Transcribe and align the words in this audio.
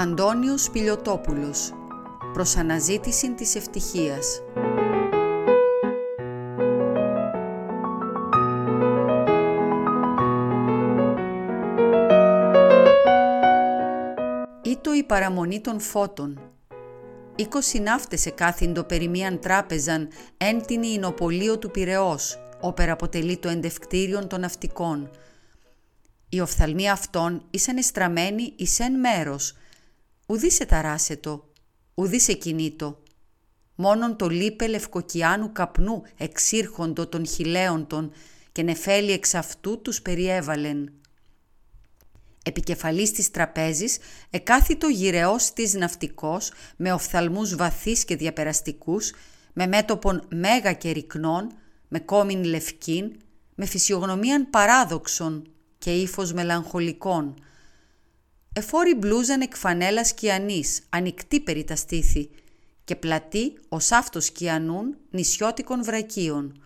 Αντώνιος 0.00 0.70
Πιλιοτόπουλος 0.70 1.72
Προς 2.32 2.56
αναζήτηση 2.56 3.34
της 3.34 3.54
ευτυχίας 3.54 4.42
Ήτο 14.62 14.94
η 14.94 15.02
παραμονή 15.02 15.60
των 15.60 15.80
φώτων. 15.80 16.40
Είκοσι 17.36 17.80
ναύτες 17.80 18.26
εκάθυντο 18.26 18.84
περί 18.84 19.08
μίαν 19.08 19.40
τράπεζαν 19.40 20.08
έντινη 20.36 20.88
εινοπολείο 20.88 21.58
του 21.58 21.70
Πυραιός, 21.70 22.38
όπερα 22.60 22.92
αποτελεί 22.92 23.36
το 23.36 23.48
εντευκτήριον 23.48 24.28
των 24.28 24.40
ναυτικών. 24.40 25.10
Οι 26.28 26.40
οφθαλμοί 26.40 26.90
αυτών 26.90 27.42
ήσαν 27.50 27.76
εστραμμένοι 27.76 28.52
εις 28.56 28.80
εν 28.80 28.92
μέρος, 29.00 29.54
ουδή 30.30 30.50
σε 30.50 30.64
ταράσετο, 30.64 31.48
ουδή 31.94 32.20
σε 32.20 32.32
κινήτο. 32.32 33.02
Μόνον 33.74 34.16
το 34.16 34.28
λίπε 34.28 34.66
λευκοκιάνου 34.66 35.52
καπνού 35.52 36.02
εξήρχοντο 36.16 37.06
των 37.06 37.26
χιλέοντων 37.26 38.12
και 38.52 38.62
νεφέλη 38.62 39.12
εξ 39.12 39.34
αυτού 39.34 39.80
τους 39.82 40.02
περιέβαλεν. 40.02 40.92
Επικεφαλής 42.44 43.12
της 43.12 43.30
τραπέζης 43.30 43.98
εκάθιτο 44.30 44.88
γυρεός 44.88 45.52
της 45.52 45.74
ναυτικός 45.74 46.52
με 46.76 46.92
οφθαλμούς 46.92 47.56
βαθύς 47.56 48.04
και 48.04 48.16
διαπεραστικούς, 48.16 49.12
με 49.52 49.66
μέτωπον 49.66 50.26
μέγα 50.28 50.72
και 50.72 50.90
ρυκνών, 50.90 51.52
με 51.88 51.98
κόμιν 51.98 52.44
λευκήν, 52.44 53.12
με 53.54 53.66
φυσιογνωμίαν 53.66 54.50
παράδοξον 54.50 55.50
και 55.78 55.90
ύφος 55.90 56.32
μελαγχολικών. 56.32 57.34
Εφόρη 58.52 58.94
μπλούζαν 58.94 59.40
εκ 59.40 59.56
φανέλας 59.56 60.14
κιανής, 60.14 60.82
ανοιχτή 60.88 61.40
περί 61.40 61.64
τα 61.64 61.76
στήθη, 61.76 62.30
και 62.84 62.96
πλατή 62.96 63.58
ως 63.68 63.92
αυτός 63.92 64.30
κιανούν 64.30 64.96
νησιώτικων 65.10 65.84
βρακίων. 65.84 66.62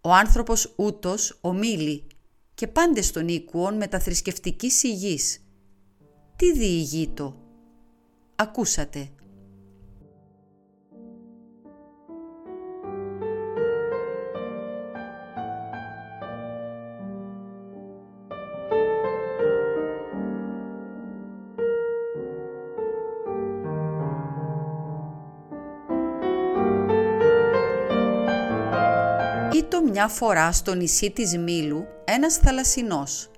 Ο 0.00 0.12
άνθρωπος 0.12 0.72
ούτος 0.76 1.38
ομίλη 1.40 2.06
και 2.54 2.66
πάντες 2.66 3.10
των 3.10 3.28
οίκουων 3.28 3.76
μεταθρησκευτική 3.76 4.70
υγιής. 4.82 5.38
Τι 6.36 6.52
διηγείτο. 6.52 7.40
Ακούσατε. 8.36 9.10
Μια 30.04 30.10
φορά 30.10 30.52
στο 30.52 30.74
νησί 30.74 31.10
της 31.10 31.38
Μήλου 31.38 31.86
ένας 32.04 32.36
θαλασσινός. 32.36 33.30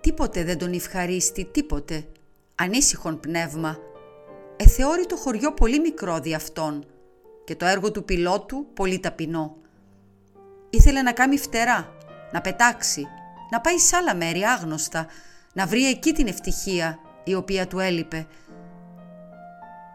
Τίποτε 0.00 0.44
δεν 0.44 0.58
τον 0.58 0.72
ευχαρίστη, 0.72 1.44
τίποτε. 1.44 2.04
Ανήσυχον 2.54 3.20
πνεύμα. 3.20 3.78
Εθεώρη 4.56 5.06
το 5.06 5.16
χωριό 5.16 5.52
πολύ 5.52 5.80
μικρό 5.80 6.18
δι' 6.18 6.34
αυτόν 6.34 6.84
και 7.44 7.56
το 7.56 7.64
έργο 7.66 7.90
του 7.90 8.04
πιλότου 8.04 8.66
πολύ 8.74 9.00
ταπεινό. 9.00 9.56
Ήθελε 10.70 11.02
να 11.02 11.12
κάνει 11.12 11.38
φτερά, 11.38 11.96
να 12.32 12.40
πετάξει, 12.40 13.06
να 13.50 13.60
πάει 13.60 13.78
σε 13.78 13.96
άλλα 13.96 14.14
μέρη 14.14 14.42
άγνωστα, 14.42 15.06
να 15.52 15.66
βρει 15.66 15.88
εκεί 15.88 16.12
την 16.12 16.26
ευτυχία 16.26 16.98
η 17.24 17.34
οποία 17.34 17.66
του 17.66 17.78
έλειπε. 17.78 18.26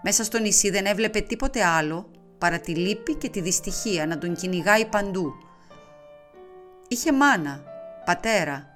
Μέσα 0.03 0.23
στο 0.23 0.39
νησί 0.39 0.69
δεν 0.69 0.85
έβλεπε 0.85 1.19
τίποτε 1.19 1.63
άλλο 1.63 2.11
παρά 2.37 2.59
τη 2.59 2.75
λύπη 2.75 3.15
και 3.15 3.29
τη 3.29 3.41
δυστυχία 3.41 4.05
να 4.05 4.17
τον 4.17 4.35
κυνηγάει 4.35 4.85
παντού. 4.85 5.33
Είχε 6.91 7.11
μάνα, 7.11 7.63
πατέρα, 8.05 8.71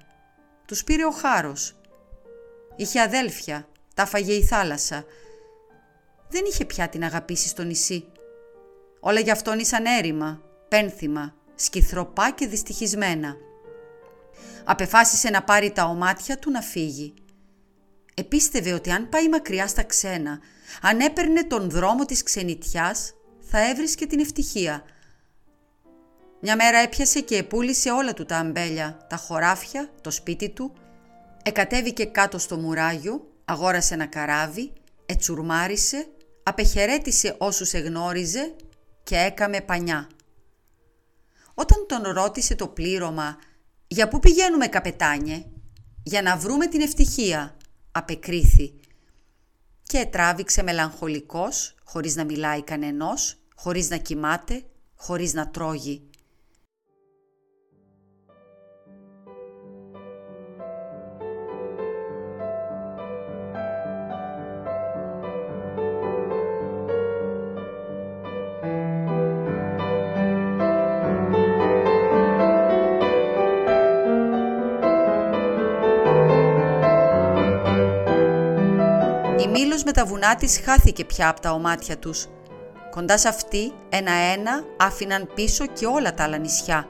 τους 0.66 0.84
πήρε 0.84 1.04
ο 1.04 1.10
χάρος. 1.10 1.76
Είχε 2.76 3.00
αδέλφια, 3.00 3.68
τα 3.94 4.06
φαγε 4.06 4.32
η 4.32 4.44
θάλασσα. 4.44 5.04
Δεν 6.28 6.44
είχε 6.48 6.64
πια 6.64 6.88
την 6.88 7.04
αγαπήσει 7.04 7.48
στο 7.48 7.62
νησί. 7.62 8.04
Όλα 9.00 9.20
γι' 9.20 9.30
αυτόν 9.30 9.58
ήσαν 9.58 9.84
έρημα, 9.84 10.42
πένθυμα, 10.68 11.34
σκυθροπά 11.54 12.30
και 12.30 12.46
δυστυχισμένα. 12.46 13.36
Απεφάσισε 14.64 15.30
να 15.30 15.42
πάρει 15.42 15.70
τα 15.70 15.84
ομάτια 15.84 16.38
του 16.38 16.50
να 16.50 16.60
φύγει. 16.60 17.14
Επίστευε 18.14 18.72
ότι 18.72 18.90
αν 18.90 19.08
πάει 19.08 19.28
μακριά 19.28 19.66
στα 19.66 19.82
ξένα, 19.82 20.38
αν 20.82 21.00
έπαιρνε 21.00 21.44
τον 21.44 21.70
δρόμο 21.70 22.04
της 22.04 22.22
ξενιτιάς, 22.22 23.14
θα 23.40 23.68
έβρισκε 23.68 24.06
την 24.06 24.20
ευτυχία. 24.20 24.82
Μια 26.46 26.56
μέρα 26.56 26.78
έπιασε 26.78 27.20
και 27.20 27.36
επούλησε 27.36 27.90
όλα 27.90 28.14
του 28.14 28.24
τα 28.24 28.36
αμπέλια, 28.36 29.06
τα 29.08 29.16
χωράφια, 29.16 29.90
το 30.00 30.10
σπίτι 30.10 30.48
του, 30.48 30.72
εκατέβηκε 31.42 32.04
κάτω 32.04 32.38
στο 32.38 32.56
μουράγιο, 32.56 33.26
αγόρασε 33.44 33.94
ένα 33.94 34.06
καράβι, 34.06 34.72
ετσουρμάρισε, 35.06 36.06
απεχαιρέτησε 36.42 37.34
όσους 37.38 37.72
εγνώριζε 37.72 38.54
και 39.02 39.16
έκαμε 39.16 39.60
πανιά. 39.60 40.08
Όταν 41.54 41.86
τον 41.88 42.12
ρώτησε 42.12 42.54
το 42.54 42.68
πλήρωμα 42.68 43.38
«Για 43.86 44.08
πού 44.08 44.18
πηγαίνουμε 44.18 44.66
καπετάνιε» 44.66 45.44
«Για 46.02 46.22
να 46.22 46.36
βρούμε 46.36 46.66
την 46.66 46.80
ευτυχία» 46.80 47.56
απεκρίθη 47.92 48.74
και 49.82 50.06
τράβηξε 50.10 50.62
μελαγχολικός, 50.62 51.74
χωρίς 51.84 52.16
να 52.16 52.24
μιλάει 52.24 52.62
κανενός, 52.62 53.36
χωρίς 53.54 53.90
να 53.90 53.96
κοιμάται, 53.96 54.62
χωρίς 54.94 55.34
να 55.34 55.50
τρώγει. 55.50 56.08
Η 79.44 79.48
Μήλος 79.48 79.84
με 79.84 79.92
τα 79.92 80.04
βουνά 80.04 80.36
της 80.36 80.60
χάθηκε 80.64 81.04
πια 81.04 81.28
από 81.28 81.40
τα 81.40 81.52
ομάτια 81.52 81.98
τους. 81.98 82.28
Κοντά 82.90 83.18
σε 83.18 83.28
αυτή, 83.28 83.72
ένα-ένα, 83.88 84.64
άφηναν 84.76 85.30
πίσω 85.34 85.66
και 85.66 85.86
όλα 85.86 86.14
τα 86.14 86.22
άλλα 86.22 86.36
νησιά. 86.36 86.88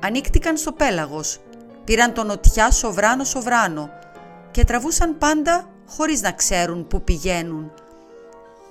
Ανοίκτηκαν 0.00 0.56
στο 0.56 0.72
πέλαγος, 0.72 1.40
πήραν 1.84 2.12
τον 2.12 2.26
νοτιά 2.26 2.70
σοβράνο-σοβράνο 2.70 3.90
και 4.50 4.64
τραβούσαν 4.64 5.18
πάντα 5.18 5.68
χωρίς 5.88 6.20
να 6.20 6.32
ξέρουν 6.32 6.86
πού 6.86 7.02
πηγαίνουν. 7.02 7.72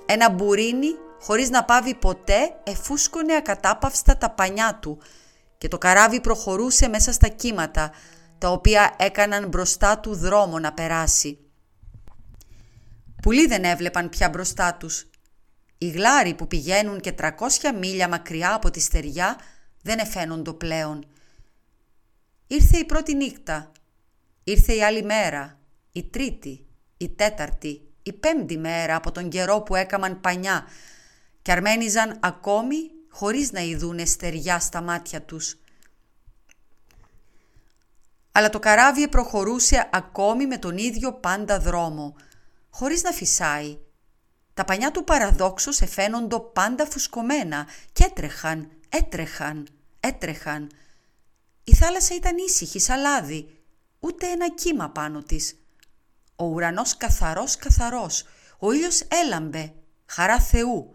Ένα 0.06 0.30
μπουρίνι, 0.30 0.94
χωρίς 1.20 1.50
να 1.50 1.64
πάβει 1.64 1.94
ποτέ, 1.94 2.54
εφούσκωνε 2.64 3.34
ακατάπαυστα 3.34 4.16
τα 4.16 4.30
πανιά 4.30 4.78
του 4.80 4.98
και 5.58 5.68
το 5.68 5.78
καράβι 5.78 6.20
προχωρούσε 6.20 6.88
μέσα 6.88 7.12
στα 7.12 7.28
κύματα, 7.28 7.90
τα 8.38 8.50
οποία 8.50 8.94
έκαναν 8.96 9.48
μπροστά 9.48 9.98
του 9.98 10.16
δρόμο 10.16 10.58
να 10.58 10.72
περάσει. 10.72 11.38
Πουλοί 13.24 13.46
δεν 13.46 13.64
έβλεπαν 13.64 14.08
πια 14.08 14.28
μπροστά 14.28 14.74
τους. 14.74 15.06
Οι 15.78 15.88
γλάροι 15.88 16.34
που 16.34 16.46
πηγαίνουν 16.46 17.00
και 17.00 17.14
300 17.18 17.30
μίλια 17.78 18.08
μακριά 18.08 18.54
από 18.54 18.70
τη 18.70 18.80
στεριά 18.80 19.38
δεν 19.82 19.98
εφαίνονται 19.98 20.52
πλέον. 20.52 21.06
Ήρθε 22.46 22.78
η 22.78 22.84
πρώτη 22.84 23.14
νύχτα. 23.14 23.72
Ήρθε 24.44 24.74
η 24.74 24.84
άλλη 24.84 25.02
μέρα. 25.02 25.58
Η 25.92 26.04
τρίτη, 26.04 26.66
η 26.96 27.08
τέταρτη, 27.08 27.82
η 28.02 28.12
πέμπτη 28.12 28.58
μέρα 28.58 28.96
από 28.96 29.12
τον 29.12 29.28
καιρό 29.28 29.60
που 29.60 29.74
έκαμαν 29.74 30.20
πανιά 30.20 30.66
και 31.42 31.52
αρμένιζαν 31.52 32.18
ακόμη 32.20 32.76
χωρίς 33.10 33.52
να 33.52 33.60
ειδούν 33.60 34.06
στεριά 34.06 34.58
στα 34.58 34.80
μάτια 34.80 35.22
τους. 35.22 35.56
Αλλά 38.32 38.50
το 38.50 38.58
καράβι 38.58 39.08
προχωρούσε 39.08 39.88
ακόμη 39.92 40.46
με 40.46 40.58
τον 40.58 40.78
ίδιο 40.78 41.12
πάντα 41.12 41.60
δρόμο– 41.60 42.16
χωρίς 42.76 43.02
να 43.02 43.12
φυσάει. 43.12 43.78
Τα 44.54 44.64
πανιά 44.64 44.90
του 44.90 45.04
παραδόξως 45.04 45.80
εφαίνοντο 45.80 46.40
πάντα 46.40 46.86
φουσκωμένα 46.86 47.66
και 47.92 48.04
έτρεχαν, 48.04 48.70
έτρεχαν, 48.88 49.68
έτρεχαν. 50.00 50.70
Η 51.64 51.74
θάλασσα 51.74 52.14
ήταν 52.14 52.36
ήσυχη 52.36 52.78
σαν 52.78 53.00
λάδι, 53.00 53.62
ούτε 54.00 54.26
ένα 54.26 54.50
κύμα 54.50 54.90
πάνω 54.90 55.22
της. 55.22 55.58
Ο 56.36 56.44
ουρανός 56.44 56.96
καθαρός 56.96 57.56
καθαρός, 57.56 58.24
ο 58.58 58.72
ήλιος 58.72 59.00
έλαμπε, 59.00 59.74
χαρά 60.06 60.40
Θεού. 60.40 60.92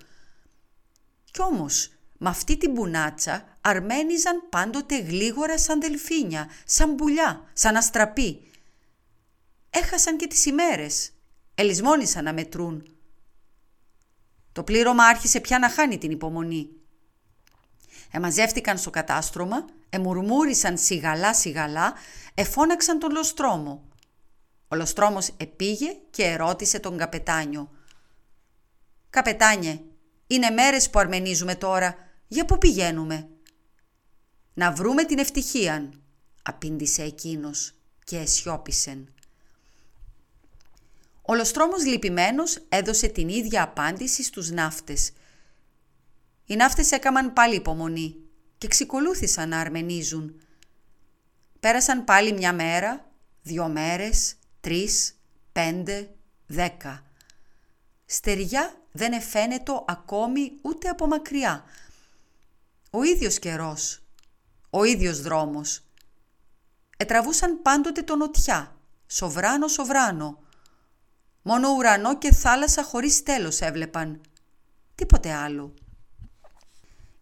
Κι 1.31 1.41
όμως, 1.41 1.91
με 2.17 2.29
αυτή 2.29 2.57
την 2.57 2.71
μπουνάτσα 2.71 3.57
αρμένιζαν 3.61 4.49
πάντοτε 4.49 4.99
γλίγορα 4.99 5.59
σαν 5.59 5.81
δελφίνια, 5.81 6.49
σαν 6.65 6.95
πουλιά, 6.95 7.49
σαν 7.53 7.75
αστραπή. 7.75 8.51
Έχασαν 9.69 10.17
και 10.17 10.27
τις 10.27 10.45
ημέρες, 10.45 11.11
ελισμόνησαν 11.59 12.23
να 12.23 12.33
μετρούν. 12.33 12.87
Το 14.51 14.63
πλήρωμα 14.63 15.03
άρχισε 15.03 15.39
πια 15.39 15.59
να 15.59 15.69
χάνει 15.69 15.97
την 15.97 16.11
υπομονή. 16.11 16.69
Εμαζεύτηκαν 18.11 18.77
στο 18.77 18.89
κατάστρωμα, 18.89 19.65
εμουρμούρισαν 19.89 20.77
σιγαλά 20.77 21.33
σιγαλά, 21.33 21.93
εφώναξαν 22.33 22.99
τον 22.99 23.11
Λοστρόμο. 23.11 23.87
Ο 24.67 24.75
Λοστρόμος 24.75 25.29
επήγε 25.37 25.97
και 26.09 26.23
ερώτησε 26.23 26.79
τον 26.79 26.97
καπετάνιο. 26.97 27.69
«Καπετάνιε, 29.09 29.81
είναι 30.27 30.49
μέρες 30.49 30.89
που 30.89 30.99
αρμενίζουμε 30.99 31.55
τώρα. 31.55 31.95
Για 32.27 32.45
πού 32.45 32.57
πηγαίνουμε» 32.57 33.29
«Να 34.53 34.71
βρούμε 34.71 35.03
την 35.03 35.19
ευτυχία», 35.19 35.89
απήντησε 36.43 37.03
εκείνος 37.03 37.73
και 38.03 38.17
αισιόπησεν. 38.17 39.13
Ο 41.29 41.35
Λοστρόμος 41.35 41.85
λυπημένος 41.85 42.57
έδωσε 42.69 43.07
την 43.07 43.29
ίδια 43.29 43.63
απάντηση 43.63 44.23
στους 44.23 44.49
ναύτες. 44.49 45.11
Οι 46.45 46.55
ναύτες 46.55 46.91
έκαμαν 46.91 47.33
πάλι 47.33 47.55
υπομονή 47.55 48.15
και 48.57 48.67
ξεκολούθησαν 48.67 49.49
να 49.49 49.59
αρμενίζουν. 49.59 50.41
Πέρασαν 51.59 52.03
πάλι 52.03 52.33
μια 52.33 52.53
μέρα, 52.53 53.11
δυο 53.41 53.67
μέρες, 53.67 54.35
τρεις, 54.59 55.19
πέντε, 55.51 56.09
δέκα. 56.47 57.03
Στεριά 58.05 58.81
δεν 58.91 59.13
εφαίνεται 59.13 59.71
ακόμη 59.87 60.51
ούτε 60.61 60.89
από 60.89 61.07
μακριά. 61.07 61.63
Ο 62.91 63.03
ίδιος 63.03 63.39
καιρός, 63.39 64.03
ο 64.69 64.83
ίδιος 64.83 65.21
δρόμος. 65.21 65.83
Ετραβούσαν 66.97 67.61
πάντοτε 67.61 68.01
τον 68.01 68.17
νοτιά, 68.17 68.77
σοβράνο 69.07 69.67
σοβράνο. 69.67 70.47
Μόνο 71.49 71.69
ουρανό 71.69 72.17
και 72.17 72.33
θάλασσα 72.33 72.83
χωρίς 72.83 73.23
τέλος 73.23 73.61
έβλεπαν. 73.61 74.21
Τίποτε 74.95 75.33
άλλο. 75.33 75.73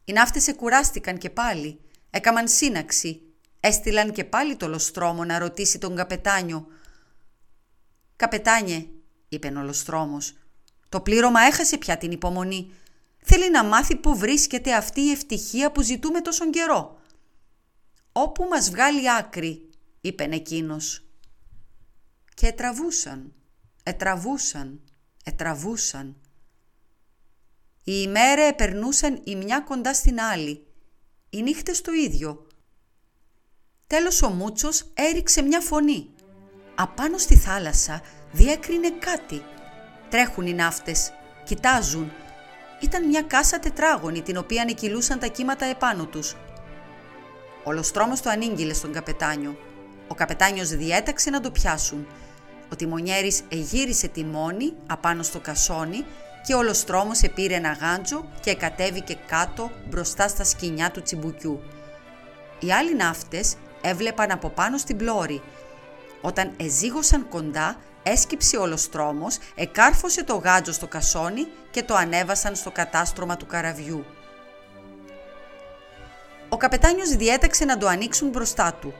Οι 0.05 0.13
ναύτες 0.13 0.47
εκουράστηκαν 0.47 1.17
και 1.17 1.29
πάλι, 1.29 1.79
έκαμαν 2.09 2.47
σύναξη, 2.47 3.21
έστειλαν 3.59 4.11
και 4.11 4.23
πάλι 4.23 4.55
το 4.55 4.67
λοστρόμο 4.67 5.25
να 5.25 5.39
ρωτήσει 5.39 5.77
τον 5.77 5.95
καπετάνιο. 5.95 6.67
«Καπετάνιε», 8.15 8.87
είπε 9.29 9.47
ο 9.47 9.61
λοστρόμος, 9.61 10.37
«το 10.89 11.01
πλήρωμα 11.01 11.41
έχασε 11.41 11.77
πια 11.77 11.97
την 11.97 12.11
υπομονή. 12.11 12.71
Θέλει 13.17 13.51
να 13.51 13.63
μάθει 13.63 13.95
πού 13.95 14.17
βρίσκεται 14.17 14.73
αυτή 14.73 15.01
η 15.01 15.11
ευτυχία 15.11 15.71
που 15.71 15.81
ζητούμε 15.81 16.21
τόσον 16.21 16.51
καιρό». 16.51 16.99
«Όπου 18.11 18.43
μας 18.43 18.69
βγάλει 18.69 19.11
άκρη», 19.11 19.69
είπε 20.01 20.23
εκείνος. 20.23 21.05
Και 22.33 22.47
ετραβούσαν, 22.47 23.31
ετραβούσαν, 23.87 24.79
ετραβούσαν. 25.23 26.15
Οι 27.83 27.93
ημέρε 28.05 28.47
επερνούσαν 28.47 29.21
η 29.23 29.35
μια 29.35 29.59
κοντά 29.59 29.93
στην 29.93 30.19
άλλη, 30.19 30.67
οι 31.29 31.41
νύχτες 31.41 31.81
το 31.81 31.91
ίδιο. 31.91 32.47
Τέλος 33.87 34.21
ο 34.21 34.29
Μούτσος 34.29 34.91
έριξε 34.93 35.41
μια 35.41 35.59
φωνή. 35.61 36.09
Απάνω 36.75 37.17
στη 37.17 37.35
θάλασσα 37.37 38.01
διέκρινε 38.31 38.91
κάτι. 38.91 39.41
Τρέχουν 40.09 40.47
οι 40.47 40.53
ναύτες, 40.53 41.13
κοιτάζουν. 41.43 42.11
Ήταν 42.81 43.07
μια 43.07 43.21
κάσα 43.21 43.59
τετράγωνη 43.59 44.21
την 44.21 44.37
οποία 44.37 44.61
ανεκυλούσαν 44.61 45.19
τα 45.19 45.27
κύματα 45.27 45.65
επάνω 45.65 46.05
τους. 46.05 46.35
Ο 47.63 47.71
Λοστρόμος 47.71 48.21
το 48.21 48.29
ανήγγειλε 48.29 48.73
στον 48.73 48.93
καπετάνιο. 48.93 49.57
Ο 50.07 50.15
καπετάνιος 50.15 50.69
διέταξε 50.69 51.29
να 51.29 51.41
το 51.41 51.51
πιάσουν. 51.51 52.07
Ο 52.71 52.75
τιμονιέρης 52.75 53.41
εγύρισε 53.49 54.07
τη 54.07 54.23
μόνη 54.23 54.73
απάνω 54.87 55.23
στο 55.23 55.39
κασόνι 55.39 56.05
και 56.45 56.53
ο 56.53 56.63
Λοστρόμος 56.63 57.21
επήρε 57.21 57.55
ένα 57.55 57.71
γάντζο 57.71 58.29
και 58.41 58.55
κατέβηκε 58.55 59.17
κάτω 59.27 59.71
μπροστά 59.89 60.27
στα 60.27 60.43
σκηνιά 60.43 60.91
του 60.91 61.01
τσιμπουκιού. 61.01 61.61
Οι 62.59 62.71
άλλοι 62.71 62.95
ναύτες 62.95 63.55
έβλεπαν 63.81 64.31
από 64.31 64.49
πάνω 64.49 64.77
στην 64.77 64.97
πλώρη. 64.97 65.41
Όταν 66.21 66.51
εζήγωσαν 66.57 67.29
κοντά, 67.29 67.75
έσκυψε 68.03 68.57
ο 68.57 68.65
Λοστρόμος, 68.65 69.37
εκάρφωσε 69.55 70.23
το 70.23 70.35
γάντζο 70.35 70.71
στο 70.71 70.87
κασόνι 70.87 71.47
και 71.71 71.83
το 71.83 71.95
ανέβασαν 71.95 72.55
στο 72.55 72.71
κατάστρωμα 72.71 73.37
του 73.37 73.45
καραβιού. 73.45 74.05
Ο 76.49 76.57
καπετάνιος 76.57 77.09
διέταξε 77.09 77.65
να 77.65 77.77
το 77.77 77.87
ανοίξουν 77.87 78.29
μπροστά 78.29 78.73
του. 78.73 78.93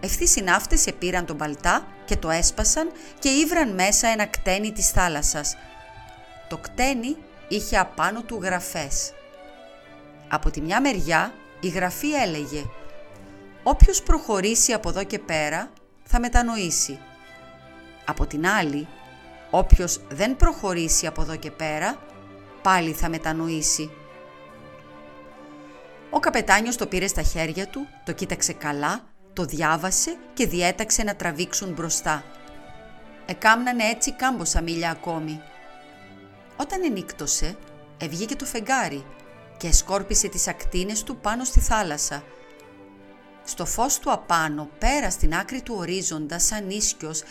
Ευθύς 0.00 0.36
οι 0.36 0.42
ναύτες 0.42 0.86
επήραν 0.86 1.26
τον 1.26 1.36
παλτά 1.36 1.86
και 2.04 2.16
το 2.16 2.30
έσπασαν 2.30 2.92
και 3.18 3.28
ήβραν 3.28 3.74
μέσα 3.74 4.08
ένα 4.08 4.26
κτένι 4.26 4.72
της 4.72 4.90
θάλασσας. 4.90 5.56
Το 6.48 6.58
κτένι 6.58 7.16
είχε 7.48 7.78
απάνω 7.78 8.22
του 8.22 8.38
γραφές. 8.42 9.12
Από 10.28 10.50
τη 10.50 10.60
μια 10.60 10.80
μεριά 10.80 11.34
η 11.60 11.68
γραφή 11.68 12.12
έλεγε 12.12 12.64
«Όποιος 13.62 14.02
προχωρήσει 14.02 14.72
από 14.72 14.88
εδώ 14.88 15.04
και 15.04 15.18
πέρα 15.18 15.70
θα 16.04 16.20
μετανοήσει». 16.20 16.98
Από 18.04 18.26
την 18.26 18.46
άλλη, 18.46 18.88
όποιος 19.50 20.00
δεν 20.08 20.36
προχωρήσει 20.36 21.06
από 21.06 21.22
εδώ 21.22 21.36
και 21.36 21.50
πέρα, 21.50 21.98
πάλι 22.62 22.92
θα 22.92 23.08
μετανοήσει. 23.08 23.90
Ο 26.10 26.18
καπετάνιος 26.18 26.76
το 26.76 26.86
πήρε 26.86 27.06
στα 27.06 27.22
χέρια 27.22 27.66
του, 27.66 27.86
το 28.04 28.12
κοίταξε 28.12 28.52
καλά, 28.52 29.04
το 29.36 29.44
διάβασε 29.44 30.16
και 30.34 30.46
διέταξε 30.46 31.02
να 31.02 31.16
τραβήξουν 31.16 31.72
μπροστά. 31.72 32.24
Εκάμνανε 33.26 33.84
έτσι 33.84 34.12
κάμποσα 34.12 34.62
μίλια 34.62 34.90
ακόμη. 34.90 35.40
Όταν 36.56 36.84
ενύκτωσε, 36.84 37.56
ευγήκε 37.98 38.36
το 38.36 38.44
φεγγάρι 38.44 39.04
και 39.56 39.72
σκόρπισε 39.72 40.28
τις 40.28 40.48
ακτίνες 40.48 41.02
του 41.02 41.16
πάνω 41.16 41.44
στη 41.44 41.60
θάλασσα. 41.60 42.22
Στο 43.44 43.66
φως 43.66 43.98
του 43.98 44.12
απάνω, 44.12 44.68
πέρα 44.78 45.10
στην 45.10 45.34
άκρη 45.34 45.62
του 45.62 45.74
ορίζοντα, 45.78 46.38
σαν 46.38 46.70
ίσκιος, 46.70 47.22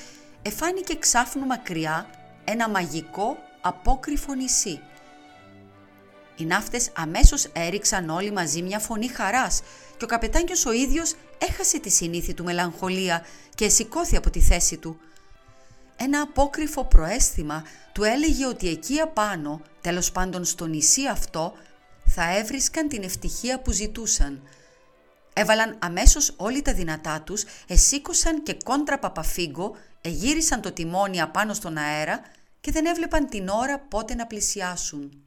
εφάνηκε 0.41 0.95
ξάφνου 0.95 1.45
μακριά 1.45 2.09
ένα 2.43 2.69
μαγικό 2.69 3.37
απόκριφο 3.61 4.33
νησί. 4.33 4.81
Οι 6.37 6.45
ναύτες 6.45 6.91
αμέσως 6.95 7.45
έριξαν 7.53 8.09
όλοι 8.09 8.31
μαζί 8.31 8.61
μια 8.61 8.79
φωνή 8.79 9.07
χαράς 9.07 9.61
και 9.97 10.03
ο 10.03 10.07
καπετάνιος 10.07 10.65
ο 10.65 10.71
ίδιος 10.71 11.15
έχασε 11.37 11.79
τη 11.79 11.89
συνήθη 11.89 12.33
του 12.33 12.43
μελαγχολία 12.43 13.25
και 13.55 13.69
σηκώθη 13.69 14.15
από 14.15 14.29
τη 14.29 14.39
θέση 14.41 14.77
του. 14.77 14.99
Ένα 15.95 16.21
απόκριφο 16.21 16.85
προέστημα 16.85 17.63
του 17.91 18.03
έλεγε 18.03 18.45
ότι 18.45 18.69
εκεί 18.69 18.99
απάνω, 18.99 19.61
τέλος 19.81 20.11
πάντων 20.11 20.45
στο 20.45 20.65
νησί 20.65 21.07
αυτό, 21.07 21.53
θα 22.05 22.37
έβρισκαν 22.37 22.87
την 22.87 23.03
ευτυχία 23.03 23.59
που 23.59 23.71
ζητούσαν. 23.71 24.41
Έβαλαν 25.33 25.77
αμέσως 25.79 26.33
όλοι 26.37 26.61
τα 26.61 26.73
δυνατά 26.73 27.21
τους, 27.21 27.43
εσήκωσαν 27.67 28.43
και 28.43 28.57
κόντρα 28.63 28.99
παπαφίγκο, 28.99 29.75
εγύρισαν 30.01 30.61
το 30.61 30.71
τιμόνι 30.71 31.21
απάνω 31.21 31.53
στον 31.53 31.77
αέρα 31.77 32.21
και 32.61 32.71
δεν 32.71 32.85
έβλεπαν 32.85 33.29
την 33.29 33.47
ώρα 33.47 33.79
πότε 33.79 34.15
να 34.15 34.27
πλησιάσουν. 34.27 35.24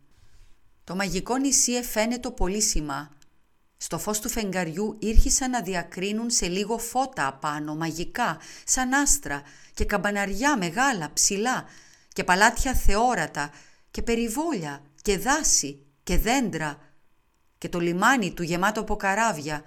Το 0.88 0.94
μαγικό 0.94 1.36
νησί 1.36 1.72
εφαίνεται 1.72 2.30
πολύ 2.30 2.62
σημά. 2.62 3.10
Στο 3.76 3.98
φως 3.98 4.20
του 4.20 4.28
φεγγαριού 4.28 4.96
ήρχισαν 4.98 5.50
να 5.50 5.62
διακρίνουν 5.62 6.30
σε 6.30 6.46
λίγο 6.46 6.78
φώτα 6.78 7.26
απάνω, 7.26 7.74
μαγικά, 7.74 8.38
σαν 8.64 8.92
άστρα 8.92 9.42
και 9.74 9.84
καμπαναριά 9.84 10.56
μεγάλα, 10.56 11.10
ψηλά 11.12 11.64
και 12.12 12.24
παλάτια 12.24 12.74
θεόρατα 12.74 13.50
και 13.90 14.02
περιβόλια 14.02 14.82
και 15.02 15.18
δάση 15.18 15.86
και 16.02 16.18
δέντρα 16.18 16.78
και 17.58 17.68
το 17.68 17.78
λιμάνι 17.78 18.32
του 18.32 18.42
γεμάτο 18.42 18.80
από 18.80 18.96
καράβια. 18.96 19.62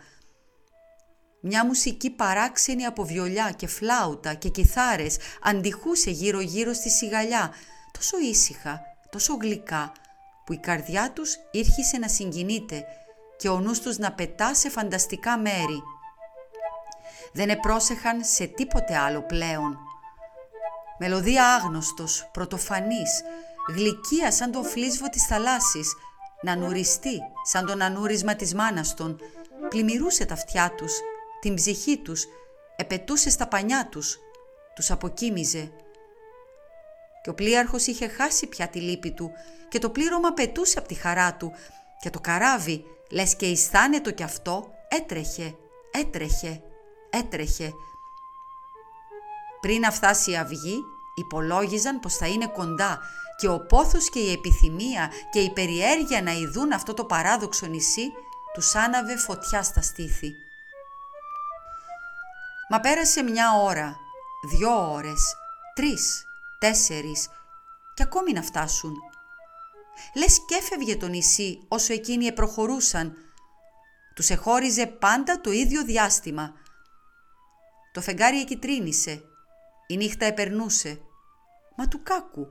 Μια 1.42 1.66
μουσική 1.66 2.10
παράξενη 2.10 2.86
από 2.86 3.06
βιολιά 3.06 3.52
και 3.52 3.68
φλάουτα 3.68 4.34
και 4.34 4.50
κιθάρες 4.50 5.18
αντιχούσε 5.42 6.10
γύρω-γύρω 6.10 6.74
στη 6.74 6.90
σιγαλιά, 6.90 7.54
τόσο 7.92 8.18
ήσυχα, 8.20 8.82
τόσο 9.10 9.36
γλυκά, 9.36 9.92
που 10.46 10.54
η 10.54 10.58
καρδιά 10.58 11.12
τους 11.14 11.38
ήρχισε 11.52 11.98
να 11.98 12.08
συγκινείται 12.08 12.86
και 13.38 13.50
ο 13.50 13.60
νους 13.60 13.80
τους 13.80 13.98
να 13.98 14.12
πετά 14.12 14.54
σε 14.54 14.70
φανταστικά 14.70 15.38
μέρη. 15.38 15.82
Δεν 17.34 17.50
επρόσεχαν 17.50 18.24
σε 18.24 18.46
τίποτε 18.46 18.98
άλλο 18.98 19.22
πλέον. 19.22 19.78
Μελωδία 20.98 21.56
άγνωστος, 21.56 22.30
πρωτοφανής, 22.34 23.22
γλυκία 23.76 24.32
σαν 24.32 24.52
το 24.52 24.64
φλίσβο 24.64 25.10
της 25.10 25.26
θαλάσσης, 25.26 25.94
να 26.42 26.56
νουριστεί 26.56 27.20
σαν 27.46 27.66
τον 27.66 27.82
ανούρισμα 27.82 28.36
της 28.36 28.54
μάνας 28.54 28.94
των, 28.94 29.20
πλημμυρούσε 29.70 30.26
τα 30.26 30.34
αυτιά 30.34 30.74
τους, 30.78 30.94
την 31.42 31.56
ψυχή 31.56 31.98
τους, 31.98 32.26
επετούσε 32.76 33.30
στα 33.30 33.48
πανιά 33.48 33.88
τους, 33.92 34.20
τους 34.76 34.92
αποκοίμιζε. 34.92 35.72
Και 37.24 37.30
ο 37.30 37.34
πλοίαρχος 37.34 37.88
είχε 37.88 38.08
χάσει 38.08 38.48
πια 38.48 38.68
τη 38.68 38.80
λύπη 38.80 39.12
του 39.12 39.32
και 39.70 39.80
το 39.80 39.90
πλήρωμα 39.90 40.34
πετούσε 40.34 40.80
από 40.80 40.88
τη 40.88 40.94
χαρά 40.94 41.34
του 41.36 41.52
και 42.00 42.10
το 42.10 42.20
καράβι, 42.20 42.84
λες 43.12 43.36
και 43.36 43.46
αισθάνετο 43.46 44.12
κι 44.12 44.24
αυτό, 44.24 44.72
έτρεχε, 44.88 45.56
έτρεχε, 45.92 46.62
έτρεχε. 47.10 47.72
Πριν 49.62 49.80
να 49.80 49.92
φτάσει 49.92 50.32
η 50.32 50.38
αυγή, 50.38 50.84
Υπολόγιζαν 51.14 52.00
πως 52.00 52.16
θα 52.16 52.28
είναι 52.28 52.48
κοντά 52.48 53.00
και 53.36 53.48
ο 53.48 53.66
πόθος 53.66 54.10
και 54.10 54.20
η 54.20 54.32
επιθυμία 54.32 55.12
και 55.32 55.40
η 55.40 55.52
περιέργεια 55.52 56.22
να 56.22 56.32
ειδούν 56.32 56.72
αυτό 56.72 56.94
το 56.94 57.06
παράδοξο 57.06 57.66
νησί 57.66 58.12
τους 58.54 58.76
άναβε 58.76 59.18
φωτιά 59.18 59.64
στα 59.64 59.82
στήθη. 59.82 60.32
Μα 62.70 62.80
πέρασε 62.80 63.24
μια 63.24 63.54
ώρα, 63.54 63.96
δυο 64.50 64.92
ώρες, 64.92 65.36
τρεις, 65.76 66.24
τέσσερις 66.62 67.30
και 67.94 68.04
ακόμη 68.04 68.34
να 68.34 68.42
φτάσουν. 68.42 68.94
Λες 70.16 70.46
και 70.46 70.56
έφευγε 70.56 70.96
το 70.96 71.08
νησί 71.08 71.66
όσο 71.68 71.94
εκείνοι 71.94 72.26
επροχωρούσαν. 72.26 73.16
Τους 74.16 74.30
εχώριζε 74.30 74.88
πάντα 74.88 75.42
το 75.42 75.52
ίδιο 75.52 75.84
διάστημα. 75.84 76.54
Το 77.94 78.02
φεγγάρι 78.02 78.40
εκυτρίνησε. 78.40 79.24
Η 79.88 79.98
νύχτα 79.98 80.26
επερνούσε. 80.26 81.02
Μα 81.78 81.88
του 81.88 82.04
κάκου. 82.04 82.48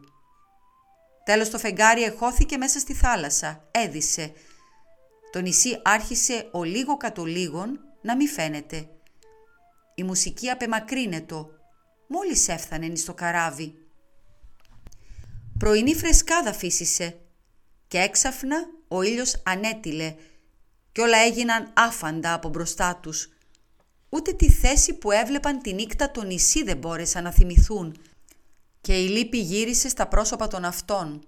Τέλος 1.25 1.50
το 1.50 1.59
φεγγάρι 1.59 2.02
εχώθηκε 2.02 2.57
μέσα 2.57 2.79
στη 2.79 2.95
θάλασσα. 2.95 3.69
Έδισε. 3.71 4.33
Το 5.31 5.40
νησί 5.40 5.81
άρχισε 5.85 6.49
ο 6.52 6.62
λίγο 6.62 6.97
κατ' 6.97 7.19
λίγον 7.19 7.81
να 8.02 8.17
μη 8.17 8.26
φαίνεται. 8.26 8.88
Η 9.95 10.02
μουσική 10.02 10.50
απεμακρύνετο. 10.50 11.50
Μόλις 12.09 12.49
έφθανε 12.49 12.95
στο 12.95 13.14
καράβι. 13.14 13.79
Πρωινή 15.61 15.95
φρεσκάδα 15.95 16.52
φύσησε 16.52 17.19
και 17.88 17.99
έξαφνα 17.99 18.57
ο 18.88 19.02
ήλιος 19.02 19.43
ανέτειλε 19.45 20.14
και 20.93 21.00
όλα 21.00 21.19
έγιναν 21.19 21.73
άφαντα 21.75 22.33
από 22.33 22.49
μπροστά 22.49 22.97
τους. 23.02 23.29
Ούτε 24.09 24.33
τη 24.33 24.50
θέση 24.50 24.95
που 24.95 25.11
έβλεπαν 25.11 25.59
τη 25.59 25.73
νύχτα 25.73 26.11
το 26.11 26.23
νησί 26.23 26.62
δεν 26.62 26.76
μπόρεσαν 26.76 27.23
να 27.23 27.33
θυμηθούν. 27.33 27.97
Και 28.81 29.02
η 29.02 29.09
λύπη 29.09 29.38
γύρισε 29.38 29.88
στα 29.88 30.07
πρόσωπα 30.07 30.49
των 30.49 30.64
αυτών 30.64 31.25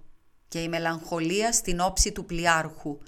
και 0.47 0.59
η 0.59 0.67
μελαγχολία 0.67 1.51
στην 1.51 1.79
όψη 1.79 2.11
του 2.11 2.25
πλοιάρχου 2.25 2.99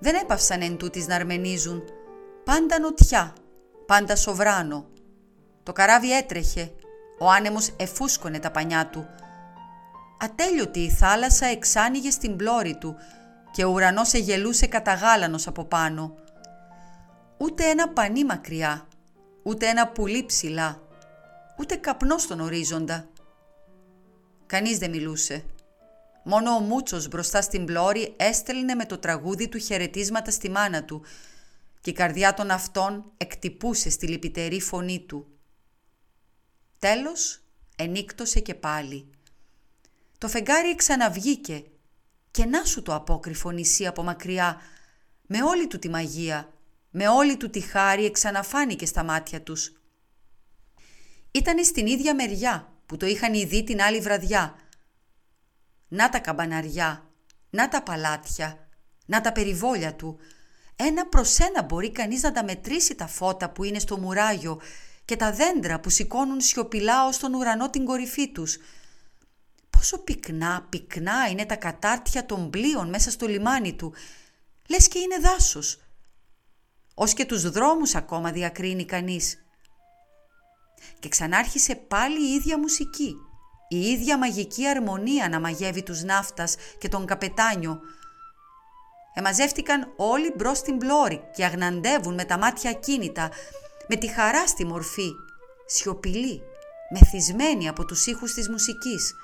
δεν 0.00 0.14
έπαυσαν 0.14 0.62
εν 0.62 0.76
τούτης 0.76 1.06
να 1.06 1.14
αρμενίζουν. 1.14 1.82
Πάντα 2.44 2.78
νοτιά, 2.78 3.34
πάντα 3.86 4.16
σοβράνο. 4.16 4.86
Το 5.62 5.72
καράβι 5.72 6.16
έτρεχε, 6.16 6.72
ο 7.18 7.30
άνεμος 7.30 7.72
εφούσκωνε 7.76 8.38
τα 8.38 8.50
πανιά 8.50 8.86
του. 8.86 9.06
Ατέλειωτη 10.18 10.80
η 10.80 10.90
θάλασσα 10.90 11.46
εξάνοιγε 11.46 12.10
στην 12.10 12.36
πλώρη 12.36 12.76
του 12.76 12.96
και 13.52 13.64
ο 13.64 13.70
ουρανός 13.70 14.12
εγελούσε 14.12 14.66
καταγάλανος 14.66 15.46
από 15.46 15.64
πάνω. 15.64 16.14
Ούτε 17.36 17.64
ένα 17.64 17.88
πανί 17.88 18.24
μακριά, 18.24 18.86
ούτε 19.42 19.66
ένα 19.66 19.88
πουλί 19.88 20.24
ψηλά, 20.26 20.82
ούτε 21.58 21.76
καπνό 21.76 22.18
στον 22.18 22.40
ορίζοντα. 22.40 23.08
Κανείς 24.46 24.78
δεν 24.78 24.90
μιλούσε. 24.90 25.44
Μόνο 26.22 26.50
ο 26.50 26.60
Μούτσος 26.60 27.08
μπροστά 27.08 27.42
στην 27.42 27.64
πλώρη 27.64 28.14
έστελνε 28.16 28.74
με 28.74 28.86
το 28.86 28.98
τραγούδι 28.98 29.48
του 29.48 29.58
χαιρετίσματα 29.58 30.30
στη 30.30 30.50
μάνα 30.50 30.84
του 30.84 31.04
και 31.80 31.90
η 31.90 31.92
καρδιά 31.92 32.34
των 32.34 32.50
αυτών 32.50 33.12
εκτυπούσε 33.16 33.90
στη 33.90 34.06
λυπητερή 34.06 34.60
φωνή 34.60 35.00
του. 35.00 35.26
Τέλος, 36.78 37.40
ενίκτωσε 37.76 38.40
και 38.40 38.54
πάλι. 38.54 39.10
Το 40.18 40.28
φεγγάρι 40.28 40.74
ξαναβγήκε 40.74 41.64
και 42.30 42.44
να 42.44 42.64
σου 42.64 42.82
το 42.82 42.94
απόκριφο 42.94 43.50
νησί 43.50 43.86
από 43.86 44.02
μακριά, 44.02 44.60
με 45.26 45.42
όλη 45.42 45.66
του 45.66 45.78
τη 45.78 45.88
μαγεία, 45.88 46.52
με 46.90 47.08
όλη 47.08 47.36
του 47.36 47.50
τη 47.50 47.60
χάρη 47.60 48.04
εξαναφάνηκε 48.04 48.86
στα 48.86 49.02
μάτια 49.02 49.42
τους. 49.42 49.72
Ήτανε 51.30 51.62
στην 51.62 51.86
ίδια 51.86 52.14
μεριά 52.14 52.72
που 52.86 52.96
το 52.96 53.06
είχαν 53.06 53.34
ειδεί 53.34 53.64
την 53.64 53.80
άλλη 53.80 54.00
βραδιά, 54.00 54.54
να 55.90 56.08
τα 56.08 56.18
καμπαναριά, 56.18 57.10
να 57.50 57.68
τα 57.68 57.82
παλάτια, 57.82 58.68
να 59.06 59.20
τα 59.20 59.32
περιβόλια 59.32 59.94
του. 59.94 60.18
Ένα 60.76 61.06
προς 61.06 61.38
ένα 61.38 61.62
μπορεί 61.62 61.90
κανείς 61.92 62.22
να 62.22 62.32
τα 62.32 62.44
μετρήσει 62.44 62.94
τα 62.94 63.06
φώτα 63.06 63.50
που 63.50 63.64
είναι 63.64 63.78
στο 63.78 63.98
μουράγιο 63.98 64.60
και 65.04 65.16
τα 65.16 65.32
δέντρα 65.32 65.80
που 65.80 65.90
σηκώνουν 65.90 66.40
σιωπηλά 66.40 67.06
ως 67.06 67.18
τον 67.18 67.34
ουρανό 67.34 67.70
την 67.70 67.84
κορυφή 67.84 68.32
τους. 68.32 68.58
Πόσο 69.70 69.98
πυκνά, 69.98 70.66
πυκνά 70.68 71.28
είναι 71.30 71.44
τα 71.44 71.56
κατάρτια 71.56 72.26
των 72.26 72.50
πλοίων 72.50 72.88
μέσα 72.88 73.10
στο 73.10 73.26
λιμάνι 73.26 73.74
του. 73.74 73.94
Λες 74.68 74.88
και 74.88 74.98
είναι 74.98 75.18
δάσος. 75.18 75.80
Ως 76.94 77.12
και 77.12 77.24
τους 77.24 77.50
δρόμους 77.50 77.94
ακόμα 77.94 78.32
διακρίνει 78.32 78.84
κανείς. 78.84 79.44
Και 80.98 81.08
ξανάρχισε 81.08 81.74
πάλι 81.74 82.28
η 82.28 82.32
ίδια 82.32 82.58
μουσική 82.58 83.14
η 83.72 83.80
ίδια 83.80 84.18
μαγική 84.18 84.68
αρμονία 84.68 85.28
να 85.28 85.40
μαγεύει 85.40 85.82
τους 85.82 86.02
ναύτας 86.02 86.56
και 86.78 86.88
τον 86.88 87.06
καπετάνιο. 87.06 87.80
Εμαζεύτηκαν 89.14 89.92
όλοι 89.96 90.32
μπρος 90.36 90.58
στην 90.58 90.78
πλώρη 90.78 91.22
και 91.34 91.44
αγναντεύουν 91.44 92.14
με 92.14 92.24
τα 92.24 92.38
μάτια 92.38 92.72
κίνητα, 92.72 93.30
με 93.88 93.96
τη 93.96 94.06
χαρά 94.08 94.46
στη 94.46 94.64
μορφή, 94.66 95.10
σιωπηλή, 95.66 96.42
μεθυσμένη 96.90 97.68
από 97.68 97.84
τους 97.84 98.06
ήχους 98.06 98.32
της 98.32 98.48
μουσικής. 98.48 99.14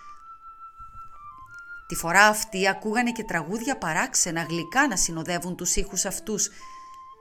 Τη 1.87 1.95
φορά 1.95 2.27
αυτή 2.27 2.69
ακούγανε 2.69 3.13
και 3.13 3.25
τραγούδια 3.25 3.79
παράξενα 3.79 4.43
γλυκά 4.43 4.87
να 4.87 4.97
συνοδεύουν 4.97 5.57
τους 5.57 5.77
ήχους 5.77 6.05
αυτούς, 6.05 6.49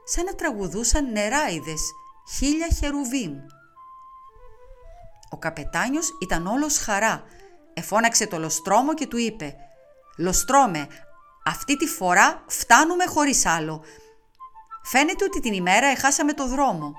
σαν 0.06 0.24
να 0.26 0.36
τραγουδούσαν 0.36 1.12
νεράιδες, 1.12 1.92
χίλια 2.38 2.68
χερουβίμ. 2.68 3.34
Ο 5.36 5.38
καπετάνιος 5.38 6.18
ήταν 6.22 6.48
όλος 6.48 6.78
χαρά. 6.78 7.24
Εφώναξε 7.74 8.28
το 8.28 8.40
Λοστρόμο 8.40 8.94
και 8.94 9.08
του 9.08 9.18
είπε 9.18 9.56
«Λοστρόμε, 10.18 10.88
αυτή 11.46 11.78
τη 11.78 11.88
φορά 11.88 12.44
φτάνουμε 12.48 13.06
χωρίς 13.06 13.46
άλλο. 13.46 13.84
Φαίνεται 14.84 15.24
ότι 15.24 15.40
την 15.40 15.54
ημέρα 15.54 15.88
εχάσαμε 15.88 16.34
το 16.34 16.48
δρόμο». 16.48 16.94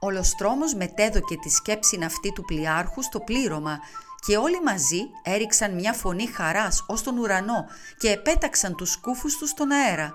Ο 0.00 0.10
Λοστρόμος 0.10 0.74
μετέδωκε 0.74 1.36
τη 1.36 1.48
σκέψη 1.48 1.98
αυτή 2.04 2.32
του 2.32 2.44
πλοιάρχου 2.44 3.02
στο 3.02 3.20
πλήρωμα 3.20 3.78
και 4.26 4.36
όλοι 4.36 4.62
μαζί 4.62 5.00
έριξαν 5.22 5.74
μια 5.74 5.92
φωνή 5.92 6.26
χαράς 6.26 6.84
ως 6.86 7.02
τον 7.02 7.18
ουρανό 7.18 7.66
και 7.98 8.10
επέταξαν 8.10 8.74
τους 8.74 8.90
σκούφους 8.90 9.36
τους 9.36 9.50
στον 9.50 9.70
αέρα. 9.70 10.14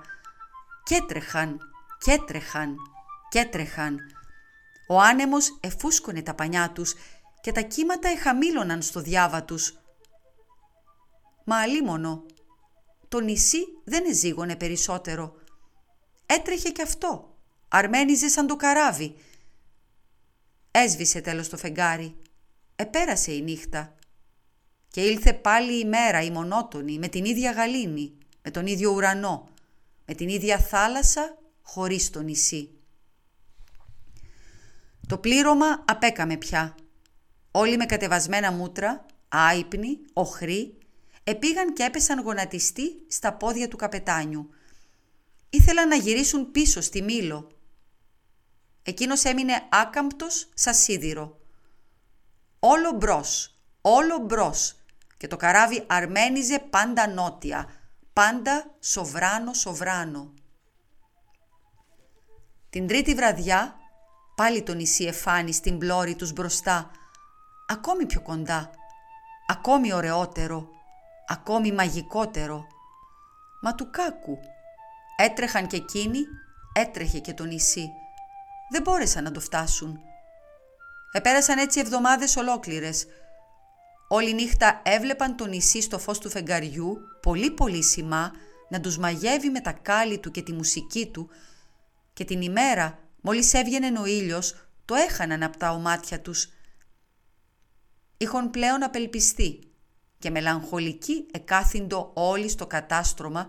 Κι 0.83 0.93
έτρεχαν, 0.93 1.59
κι 1.97 2.11
έτρεχαν, 2.11 2.75
κι 3.29 3.37
έτρεχαν 3.37 3.99
ο 4.87 4.99
άνεμος 4.99 5.57
εφούσκωνε 5.59 6.21
τα 6.21 6.33
πανιά 6.33 6.71
τους 6.71 6.93
και 7.43 7.51
τα 7.51 7.61
κύματα 7.61 8.09
εχαμήλωναν 8.09 8.81
στο 8.81 9.01
διάβα 9.01 9.43
τους. 9.43 9.77
Μα 11.43 11.61
αλίμονο, 11.61 12.25
το 13.07 13.19
νησί 13.19 13.57
δεν 13.83 14.05
εζήγωνε 14.09 14.55
περισσότερο. 14.55 15.35
Έτρεχε 16.25 16.69
κι 16.69 16.81
αυτό, 16.81 17.35
αρμένιζε 17.67 18.27
σαν 18.27 18.47
το 18.47 18.55
καράβι. 18.55 19.15
Έσβησε 20.71 21.21
τέλος 21.21 21.49
το 21.49 21.57
φεγγάρι. 21.57 22.15
Επέρασε 22.75 23.31
η 23.31 23.41
νύχτα. 23.41 23.95
Και 24.87 25.01
ήλθε 25.01 25.33
πάλι 25.33 25.79
η 25.79 25.85
μέρα 25.85 26.21
η 26.21 26.31
μονότονη, 26.31 26.97
με 26.97 27.07
την 27.07 27.25
ίδια 27.25 27.51
γαλήνη, 27.51 28.17
με 28.41 28.51
τον 28.51 28.67
ίδιο 28.67 28.91
ουρανό, 28.91 29.49
με 30.05 30.13
την 30.13 30.29
ίδια 30.29 30.59
θάλασσα 30.59 31.37
χωρίς 31.61 32.09
το 32.09 32.21
νησί. 32.21 32.69
Το 35.07 35.17
πλήρωμα 35.17 35.83
απέκαμε 35.87 36.37
πια. 36.37 36.75
Όλοι 37.55 37.77
με 37.77 37.85
κατεβασμένα 37.85 38.51
μούτρα, 38.51 39.05
άϊπνοι, 39.29 39.99
οχροί, 40.13 40.77
επήγαν 41.23 41.73
και 41.73 41.83
έπεσαν 41.83 42.21
γονατιστοί 42.21 43.05
στα 43.07 43.33
πόδια 43.33 43.67
του 43.67 43.77
καπετάνιου. 43.77 44.49
Ήθελαν 45.49 45.87
να 45.87 45.95
γυρίσουν 45.95 46.51
πίσω 46.51 46.81
στη 46.81 47.01
Μήλο. 47.01 47.51
Εκείνος 48.83 49.23
έμεινε 49.23 49.53
άκαμπτος 49.69 50.49
σαν 50.53 50.73
σίδηρο. 50.73 51.39
Όλο 52.59 52.91
μπρος, 52.91 53.59
όλο 53.81 54.17
μπρος 54.17 54.75
και 55.17 55.27
το 55.27 55.37
καράβι 55.37 55.83
αρμένιζε 55.87 56.59
πάντα 56.59 57.07
νότια, 57.07 57.69
πάντα 58.13 58.75
σοβράνο 58.79 59.53
σοβράνο. 59.53 60.33
Την 62.69 62.87
τρίτη 62.87 63.13
βραδιά 63.13 63.77
Πάλι 64.35 64.63
το 64.63 64.73
νησί 64.73 65.03
εφάνει 65.03 65.53
στην 65.53 65.77
πλώρη 65.77 66.15
τους 66.15 66.33
μπροστά, 66.33 66.91
ακόμη 67.73 68.05
πιο 68.05 68.21
κοντά. 68.21 68.69
ακόμη 69.47 69.93
ωραιότερο, 69.93 70.69
ακόμη 71.27 71.71
μαγικότερο. 71.71 72.65
Μα 73.61 73.75
του 73.75 73.89
κάκου. 73.89 74.39
Έτρεχαν 75.17 75.67
και 75.67 75.75
εκείνοι, 75.75 76.19
έτρεχε 76.73 77.19
και 77.19 77.33
το 77.33 77.43
νησί. 77.43 77.89
Δεν 78.71 78.81
μπόρεσαν 78.81 79.23
να 79.23 79.31
το 79.31 79.39
φτάσουν. 79.39 79.99
Επέρασαν 81.11 81.57
έτσι 81.57 81.79
εβδομάδες 81.79 82.35
ολόκληρες. 82.35 83.05
Όλη 84.07 84.33
νύχτα 84.33 84.81
έβλεπαν 84.83 85.35
το 85.35 85.45
νησί 85.45 85.81
στο 85.81 85.99
φως 85.99 86.19
του 86.19 86.29
φεγγαριού, 86.29 86.97
πολύ 87.21 87.51
πολύ 87.51 87.83
σημά, 87.83 88.31
να 88.69 88.79
τους 88.79 88.97
μαγεύει 88.97 89.49
με 89.49 89.59
τα 89.59 89.71
κάλλη 89.71 90.19
του 90.19 90.31
και 90.31 90.41
τη 90.41 90.53
μουσική 90.53 91.07
του 91.07 91.29
και 92.13 92.25
την 92.25 92.41
ημέρα, 92.41 92.99
μόλις 93.21 93.53
έβγαινε 93.53 93.99
ο 93.99 94.05
ήλιος, 94.05 94.55
το 94.85 94.95
έχαναν 94.95 95.43
από 95.43 95.57
τα 95.57 95.71
ομάτια 95.71 96.21
τους. 96.21 96.49
Είχαν 98.23 98.49
πλέον 98.49 98.83
απελπιστεί 98.83 99.59
και 100.19 100.29
μελαγχολικοί 100.29 101.25
εκάθυντο 101.31 102.11
όλοι 102.13 102.49
στο 102.49 102.67
κατάστρωμα 102.67 103.47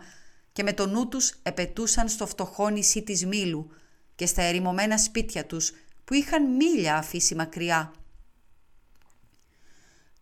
και 0.52 0.62
με 0.62 0.72
το 0.72 0.86
νου 0.86 1.08
τους 1.08 1.34
επετούσαν 1.42 2.08
στο 2.08 2.26
φτωχό 2.26 2.68
νησί 2.68 3.02
της 3.02 3.26
Μήλου 3.26 3.70
και 4.14 4.26
στα 4.26 4.42
ερημωμένα 4.42 4.98
σπίτια 4.98 5.46
τους 5.46 5.72
που 6.04 6.14
είχαν 6.14 6.56
μίλια 6.56 6.96
αφήσει 6.96 7.34
μακριά. 7.34 7.92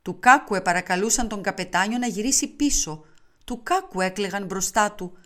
Του 0.02 0.18
κάκου 0.18 0.54
επαρακαλούσαν 0.54 1.28
τον 1.28 1.42
καπετάνιο 1.42 1.98
να 1.98 2.06
γυρίσει 2.06 2.48
πίσω. 2.48 3.04
Του 3.44 3.62
κάκου 3.62 4.00
έκλεγαν 4.00 4.46
μπροστά 4.46 4.92
του. 4.92 5.18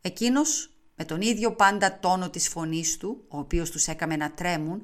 Εκείνος 0.00 0.70
με 0.96 1.04
τον 1.04 1.20
ίδιο 1.20 1.52
πάντα 1.54 1.98
τόνο 1.98 2.30
της 2.30 2.48
φωνής 2.48 2.96
του, 2.96 3.24
ο 3.28 3.38
οποίος 3.38 3.70
τους 3.70 3.86
έκαμε 3.86 4.16
να 4.16 4.32
τρέμουν, 4.32 4.82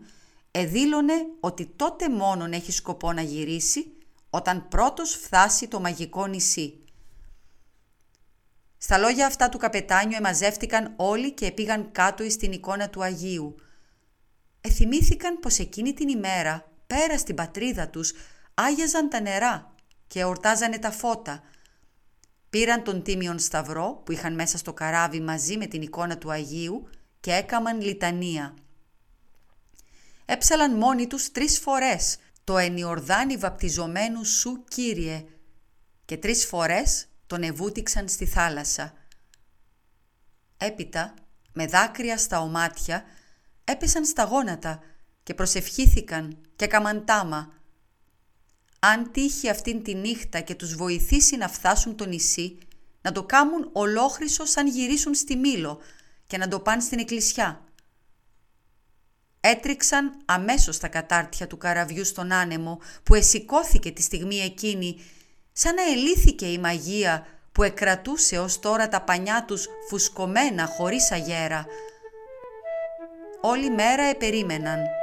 εδήλωνε 0.59 1.15
ότι 1.41 1.67
τότε 1.77 2.11
μόνον 2.11 2.53
έχει 2.53 2.73
σκοπό 2.73 3.13
να 3.13 3.23
γυρίσει 3.23 3.93
όταν 4.31 4.69
πρώτος 4.69 5.13
φτάσει 5.13 5.69
το 5.69 5.81
μαγικό 5.81 6.27
νησί. 6.27 6.81
Στα 8.79 8.99
λόγια 8.99 9.27
αυτά 9.27 9.49
του 9.49 9.59
καπετάνιου 9.59 10.17
εμαζεύτηκαν 10.17 10.93
όλοι 10.97 11.33
και 11.33 11.51
πήγαν 11.53 11.93
κάτω 11.93 12.31
στην 12.31 12.53
εικόνα 12.53 12.91
του 12.91 13.03
Αγίου. 13.03 13.55
Εθυμήθηκαν 14.61 15.39
πως 15.39 15.59
εκείνη 15.59 15.93
την 15.93 16.09
ημέρα, 16.09 16.71
πέρα 16.87 17.19
στην 17.19 17.35
πατρίδα 17.35 17.89
τους, 17.89 18.13
άγιαζαν 18.55 19.09
τα 19.09 19.21
νερά 19.21 19.75
και 20.07 20.21
εορτάζανε 20.21 20.79
τα 20.79 20.91
φώτα. 20.91 21.43
Πήραν 22.51 22.83
τον 22.83 23.03
Τίμιον 23.03 23.39
Σταυρό 23.39 24.03
που 24.05 24.13
είχαν 24.13 24.35
μέσα 24.35 24.59
στο 24.59 24.73
καράβι 24.73 25.21
μαζί 25.21 25.57
με 25.57 25.67
την 25.67 25.83
εικόνα 25.83 26.19
του 26.19 26.31
Αγίου 26.31 26.89
και 27.21 27.33
έκαμαν 27.33 27.81
λιτανία. 27.81 28.55
Έψαλαν 30.31 30.77
μόνοι 30.77 31.07
τους 31.07 31.33
τρεις 31.33 31.59
φορές 31.59 32.17
το 32.45 32.59
ενιορδάνι 32.59 33.37
βαπτιζομένου 33.37 34.25
σου 34.25 34.65
Κύριε 34.69 35.25
και 36.05 36.17
τρεις 36.17 36.47
φορές 36.47 37.07
τον 37.27 37.43
ευούτηξαν 37.43 38.09
στη 38.09 38.27
θάλασσα. 38.27 38.93
Έπειτα, 40.57 41.15
με 41.53 41.67
δάκρυα 41.67 42.19
στα 42.19 42.41
ομάτια, 42.41 43.05
έπεσαν 43.65 44.05
στα 44.05 44.25
γόνατα 44.25 44.83
και 45.23 45.35
προσευχήθηκαν 45.35 46.39
και 46.57 46.67
καμαντάμα. 46.67 47.53
Αν 48.79 49.13
τύχει 49.13 49.49
αυτήν 49.49 49.83
τη 49.83 49.95
νύχτα 49.95 50.41
και 50.41 50.55
τους 50.55 50.75
βοηθήσει 50.75 51.37
να 51.37 51.49
φτάσουν 51.49 51.97
το 51.97 52.05
νησί, 52.07 52.59
να 53.01 53.13
το 53.13 53.25
κάμουν 53.25 53.71
ολόχρυσο 53.73 54.45
σαν 54.45 54.67
γυρίσουν 54.67 55.15
στη 55.15 55.37
Μήλο 55.37 55.81
και 56.27 56.39
να 56.39 56.49
το 56.49 56.61
πάνε 56.61 56.81
στην 56.81 56.99
εκκλησιά. 56.99 57.68
Έτριξαν 59.41 60.17
αμέσως 60.25 60.75
στα 60.75 60.89
κατάρτια 60.89 61.47
του 61.47 61.57
καραβιού 61.57 62.05
στον 62.05 62.33
άνεμο 62.33 62.81
που 63.03 63.15
εσηκώθηκε 63.15 63.91
τη 63.91 64.03
στιγμή 64.03 64.37
εκείνη 64.37 65.01
σαν 65.53 65.75
να 65.75 65.83
ελήθηκε 65.83 66.47
η 66.47 66.59
μαγεία 66.59 67.27
που 67.53 67.63
εκρατούσε 67.63 68.39
ως 68.39 68.59
τώρα 68.59 68.89
τα 68.89 69.03
πανιά 69.03 69.45
τους 69.47 69.67
φουσκωμένα 69.89 70.67
χωρίς 70.67 71.11
αγέρα. 71.13 71.67
Όλη 73.41 73.71
μέρα 73.71 74.03
επερίμεναν. 74.03 74.98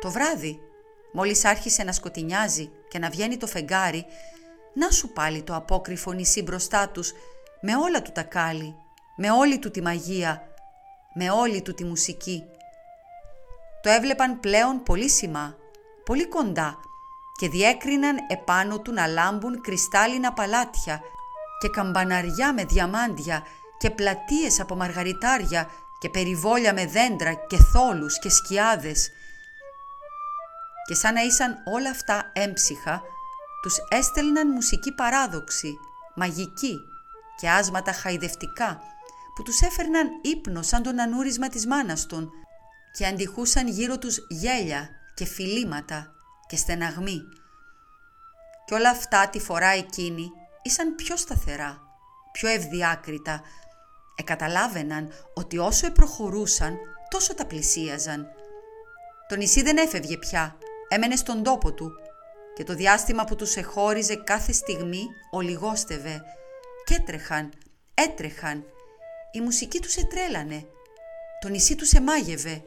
Το 0.00 0.10
βράδυ, 0.10 0.60
μόλις 1.12 1.44
άρχισε 1.44 1.82
να 1.82 1.92
σκοτεινιάζει 1.92 2.70
και 2.88 2.98
να 2.98 3.10
βγαίνει 3.10 3.36
το 3.36 3.46
φεγγάρι, 3.46 4.06
να 4.74 4.90
σου 4.90 5.12
πάλι 5.12 5.42
το 5.42 5.54
απόκριφο 5.54 6.12
νησί 6.12 6.42
μπροστά 6.42 6.88
τους, 6.88 7.12
με 7.60 7.76
όλα 7.76 8.02
του 8.02 8.12
τα 8.12 8.22
κάλλη, 8.22 8.74
με 9.16 9.30
όλη 9.30 9.58
του 9.58 9.70
τη 9.70 9.82
μαγεία, 9.82 10.48
με 11.14 11.30
όλη 11.30 11.62
του 11.62 11.74
τη 11.74 11.84
μουσική. 11.84 12.42
Το 13.82 13.90
έβλεπαν 13.90 14.40
πλέον 14.40 14.82
πολύ 14.82 15.08
σημά, 15.08 15.56
πολύ 16.04 16.26
κοντά 16.26 16.78
και 17.42 17.48
διέκριναν 17.48 18.16
επάνω 18.28 18.80
του 18.80 18.92
να 18.92 19.06
λάμπουν 19.06 19.60
κρυστάλλινα 19.60 20.32
παλάτια 20.32 21.00
και 21.58 21.68
καμπαναριά 21.68 22.52
με 22.52 22.64
διαμάντια 22.64 23.46
και 23.78 23.90
πλατείες 23.90 24.60
από 24.60 24.74
μαργαριτάρια 24.76 25.70
και 25.98 26.08
περιβόλια 26.10 26.72
με 26.72 26.86
δέντρα 26.86 27.34
και 27.34 27.56
θόλους 27.56 28.18
και 28.18 28.28
σκιάδες. 28.28 29.10
Και 30.86 30.94
σαν 30.94 31.14
να 31.14 31.22
ήσαν 31.22 31.62
όλα 31.74 31.90
αυτά 31.90 32.30
έμψυχα, 32.32 33.02
τους 33.62 33.76
έστελναν 33.88 34.50
μουσική 34.50 34.92
παράδοξη, 34.92 35.78
μαγική 36.14 36.80
και 37.40 37.50
άσματα 37.50 37.92
χαϊδευτικά, 37.92 38.80
που 39.34 39.42
τους 39.42 39.60
έφερναν 39.60 40.08
ύπνο 40.22 40.62
σαν 40.62 40.82
τον 40.82 41.00
ανούρισμα 41.00 41.48
της 41.48 41.66
μάνας 41.66 42.06
των 42.06 42.30
και 42.92 43.06
αντιχούσαν 43.06 43.68
γύρω 43.68 43.98
τους 43.98 44.18
γέλια 44.28 44.88
και 45.14 45.24
φιλήματα 45.24 46.12
και 46.46 46.56
στεναγμοί. 46.56 47.20
Και 48.64 48.74
όλα 48.74 48.90
αυτά 48.90 49.28
τη 49.28 49.40
φορά 49.40 49.68
εκείνη 49.68 50.30
ήσαν 50.62 50.94
πιο 50.94 51.16
σταθερά, 51.16 51.80
πιο 52.32 52.48
ευδιάκριτα, 52.48 53.42
εκαταλάβαιναν 54.14 55.12
ότι 55.34 55.58
όσο 55.58 55.86
επροχωρούσαν 55.86 56.78
τόσο 57.08 57.34
τα 57.34 57.46
πλησίαζαν. 57.46 58.26
Το 59.28 59.36
νησί 59.36 59.62
δεν 59.62 59.76
έφευγε 59.76 60.16
πια, 60.16 60.56
έμενε 60.88 61.16
στον 61.16 61.42
τόπο 61.42 61.72
του 61.72 61.92
και 62.54 62.64
το 62.64 62.74
διάστημα 62.74 63.24
που 63.24 63.36
τους 63.36 63.56
εχώριζε 63.56 64.16
κάθε 64.16 64.52
στιγμή 64.52 65.06
ολιγόστευε 65.30 66.22
και 66.84 66.94
έτρεχαν, 66.94 67.52
έτρεχαν. 67.94 68.64
Η 69.32 69.40
μουσική 69.40 69.80
τους 69.80 69.96
ετρέλανε, 69.96 70.66
το 71.40 71.48
νησί 71.48 71.76
τους 71.76 71.92
εμάγευε, 71.92 72.62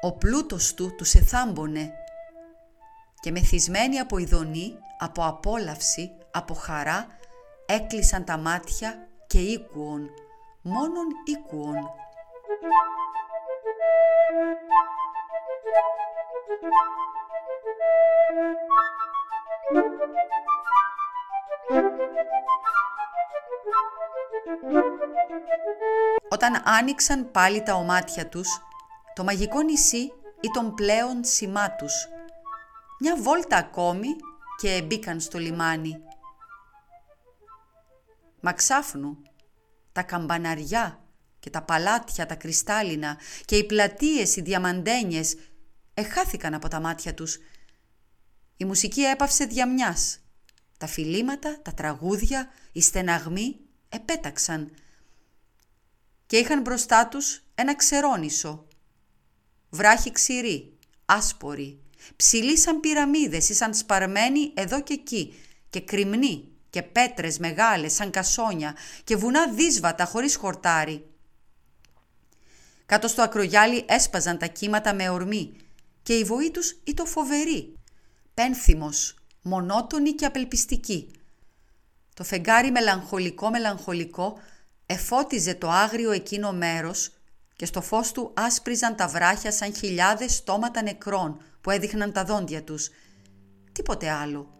ο 0.00 0.12
πλούτος 0.12 0.74
του 0.74 0.94
τους 0.96 1.14
εθάμπονε 1.14 1.92
και 3.26 3.32
μεθυσμένοι 3.32 3.98
από 3.98 4.18
ειδονή, 4.18 4.78
από 4.98 5.26
απόλαυση, 5.26 6.10
από 6.30 6.54
χαρά, 6.54 7.06
έκλεισαν 7.66 8.24
τα 8.24 8.36
μάτια 8.36 9.08
και 9.26 9.38
ήκουον 9.38 10.10
μόνον 10.62 11.06
οίκουον. 11.24 11.74
Όταν 26.28 26.62
άνοιξαν 26.64 27.30
πάλι 27.30 27.62
τα 27.62 27.74
ομάτια 27.74 28.28
τους, 28.28 28.48
το 29.14 29.24
μαγικό 29.24 29.62
νησί 29.62 30.12
ήταν 30.40 30.74
πλέον 30.74 31.24
σημά 31.24 31.70
τους. 31.70 32.08
Μια 33.00 33.16
βόλτα 33.22 33.56
ακόμη 33.56 34.08
και 34.56 34.82
μπήκαν 34.82 35.20
στο 35.20 35.38
λιμάνι. 35.38 35.96
Μα 38.40 38.52
ξάφνου 38.52 39.22
τα 39.92 40.02
καμπαναριά 40.02 41.04
και 41.38 41.50
τα 41.50 41.62
παλάτια 41.62 42.26
τα 42.26 42.34
κρυστάλλινα 42.34 43.18
και 43.44 43.56
οι 43.56 43.64
πλατείες 43.64 44.36
οι 44.36 44.40
διαμαντένιες 44.40 45.36
εχάθηκαν 45.94 46.54
από 46.54 46.68
τα 46.68 46.80
μάτια 46.80 47.14
τους. 47.14 47.38
Η 48.56 48.64
μουσική 48.64 49.00
έπαυσε 49.02 49.44
διαμιάς. 49.44 50.18
Τα 50.78 50.86
φιλήματα, 50.86 51.62
τα 51.62 51.74
τραγούδια, 51.74 52.48
οι 52.72 52.80
στεναγμοί 52.80 53.60
επέταξαν 53.88 54.70
και 56.26 56.36
είχαν 56.36 56.60
μπροστά 56.60 57.08
τους 57.08 57.42
ένα 57.54 57.76
ξερόνισο. 57.76 58.66
Βράχοι 59.70 60.12
ξηροί, 60.12 60.78
άσποροι, 61.04 61.80
ψηλοί 62.16 62.58
σαν 62.58 62.80
πυραμίδες 62.80 63.48
ή 63.48 63.54
σαν 63.54 63.74
σπαρμένοι 63.74 64.52
εδώ 64.54 64.82
και 64.82 64.92
εκεί 64.92 65.34
και 65.70 65.80
κρυμνοί 65.80 66.48
και 66.70 66.82
πέτρες 66.82 67.38
μεγάλες 67.38 67.92
σαν 67.92 68.10
κασόνια 68.10 68.76
και 69.04 69.16
βουνά 69.16 69.52
δύσβατα 69.52 70.04
χωρίς 70.04 70.36
χορτάρι. 70.36 71.06
Κάτω 72.86 73.08
στο 73.08 73.22
ακρογιάλι 73.22 73.84
έσπαζαν 73.88 74.38
τα 74.38 74.46
κύματα 74.46 74.94
με 74.94 75.08
ορμή 75.08 75.56
και 76.02 76.18
η 76.18 76.24
βοή 76.24 76.50
τους 76.50 76.80
ήταν 76.84 77.06
φοβερή. 77.06 77.74
Πένθυμος, 78.34 79.16
μονότονη 79.42 80.12
και 80.12 80.24
απελπιστική. 80.24 81.10
Το 82.14 82.24
φεγγάρι 82.24 82.70
μελαγχολικό-μελαγχολικό 82.70 84.38
εφώτιζε 84.86 85.54
το 85.54 85.70
άγριο 85.70 86.10
εκείνο 86.10 86.52
μέρος 86.52 87.10
και 87.56 87.66
στο 87.66 87.80
φως 87.80 88.12
του 88.12 88.32
άσπριζαν 88.34 88.96
τα 88.96 89.08
βράχια 89.08 89.52
σαν 89.52 89.74
χιλιάδες 89.74 90.34
στόματα 90.34 90.82
νεκρών 90.82 91.40
που 91.60 91.70
έδειχναν 91.70 92.12
τα 92.12 92.24
δόντια 92.24 92.62
τους. 92.62 92.90
Τίποτε 93.72 94.10
άλλο. 94.10 94.50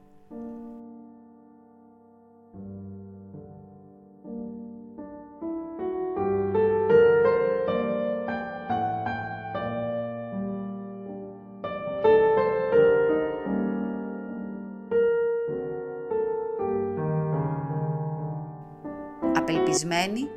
απελπισμένη, 19.48 20.28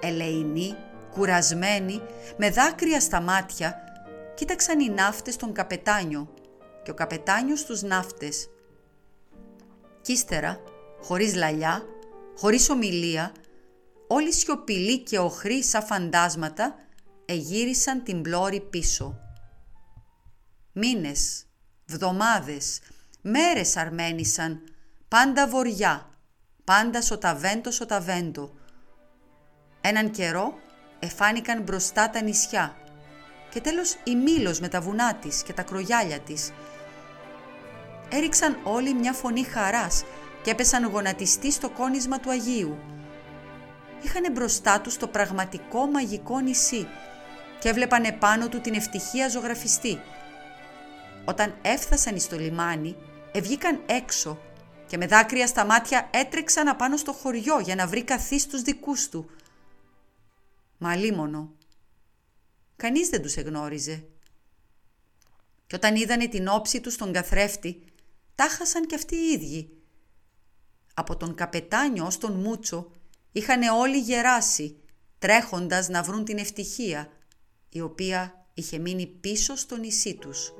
ελεηνή, 0.00 0.74
κουρασμένη, 1.16 2.02
με 2.36 2.50
δάκρυα 2.50 3.00
στα 3.00 3.20
μάτια, 3.20 3.80
κοίταξαν 4.34 4.80
οι 4.80 4.88
ναύτες 4.88 5.36
τον 5.36 5.52
καπετάνιο 5.52 6.34
και 6.82 6.90
ο 6.90 6.94
καπετάνιος 6.94 7.64
τους 7.64 7.82
ναύτες. 7.82 8.48
Κι 10.00 10.12
ύστερα, 10.12 10.60
χωρίς 11.02 11.34
λαλιά, 11.34 11.82
χωρίς 12.36 12.70
ομιλία, 12.70 13.32
όλοι 14.06 14.32
σιωπηλοί 14.32 14.98
και 14.98 15.18
οχροί 15.18 15.62
σαν 15.62 15.82
φαντάσματα 15.82 16.74
εγύρισαν 17.24 18.02
την 18.02 18.22
πλώρη 18.22 18.60
πίσω. 18.60 19.18
Μήνες, 20.72 21.46
βδομάδες, 21.86 22.80
μέρες 23.20 23.76
αρμένισαν, 23.76 24.60
πάντα 25.08 25.48
βοριά, 25.48 26.10
πάντα 26.64 27.02
σοταβέντο 27.02 27.70
σοταβέντο. 27.70 28.54
Έναν 29.80 30.10
καιρό 30.10 30.58
εφάνηκαν 30.98 31.62
μπροστά 31.62 32.10
τα 32.10 32.22
νησιά 32.22 32.76
και 33.50 33.60
τέλος 33.60 33.96
η 34.04 34.16
Μήλος 34.16 34.60
με 34.60 34.68
τα 34.68 34.80
βουνά 34.80 35.14
της 35.14 35.42
και 35.42 35.52
τα 35.52 35.62
κρογιάλια 35.62 36.18
της. 36.18 36.52
Έριξαν 38.08 38.58
όλοι 38.62 38.94
μια 38.94 39.12
φωνή 39.12 39.42
χαράς 39.42 40.04
και 40.42 40.50
έπεσαν 40.50 40.84
γονατιστοί 40.84 41.52
στο 41.52 41.70
κόνισμα 41.70 42.20
του 42.20 42.30
Αγίου. 42.30 42.78
Είχαν 44.02 44.32
μπροστά 44.32 44.80
τους 44.80 44.96
το 44.96 45.06
πραγματικό 45.06 45.86
μαγικό 45.86 46.38
νησί 46.38 46.88
και 47.58 47.68
έβλεπαν 47.68 48.04
επάνω 48.04 48.48
του 48.48 48.60
την 48.60 48.74
ευτυχία 48.74 49.28
ζωγραφιστή. 49.28 50.00
Όταν 51.24 51.54
έφτασαν 51.62 52.18
στο 52.18 52.36
λιμάνι, 52.36 52.96
ευγήκαν 53.32 53.80
έξω 53.86 54.38
και 54.86 54.96
με 54.96 55.06
δάκρυα 55.06 55.46
στα 55.46 55.64
μάτια 55.64 56.08
έτρεξαν 56.10 56.68
απάνω 56.68 56.96
στο 56.96 57.12
χωριό 57.12 57.58
για 57.58 57.74
να 57.74 57.86
βρει 57.86 58.02
καθή 58.04 58.48
τους 58.48 58.62
δικούς 58.62 59.08
του. 59.08 59.30
Μα 60.78 60.96
λίμωνο. 60.96 61.54
Κανείς 62.76 63.08
δεν 63.08 63.22
τους 63.22 63.36
εγνώριζε. 63.36 64.04
Και 65.66 65.76
όταν 65.76 65.96
είδανε 65.96 66.28
την 66.28 66.48
όψη 66.48 66.80
τους 66.80 66.92
στον 66.92 67.12
καθρέφτη, 67.12 67.84
τάχασαν 68.34 68.86
κι 68.86 68.94
αυτοί 68.94 69.16
οι 69.16 69.32
ίδιοι. 69.32 69.70
Από 70.94 71.16
τον 71.16 71.34
καπετάνιο 71.34 72.06
ως 72.06 72.18
τον 72.18 72.32
Μούτσο 72.32 72.90
είχαν 73.32 73.62
όλοι 73.62 73.98
γεράσει, 73.98 74.76
τρέχοντας 75.18 75.88
να 75.88 76.02
βρουν 76.02 76.24
την 76.24 76.38
ευτυχία, 76.38 77.08
η 77.68 77.80
οποία 77.80 78.46
είχε 78.54 78.78
μείνει 78.78 79.06
πίσω 79.06 79.56
στο 79.56 79.76
νησί 79.76 80.14
τους. 80.14 80.52